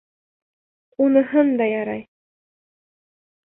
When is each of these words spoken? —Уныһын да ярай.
—Уныһын 1.05 1.53
да 1.61 1.69
ярай. 1.73 2.05